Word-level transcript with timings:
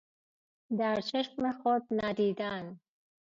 در 0.77 1.01
چشم 1.01 1.51
خود 1.51 1.83
ندیدن 1.91 2.79